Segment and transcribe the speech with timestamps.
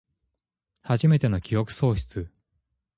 [0.81, 2.31] はじめての記憶喪失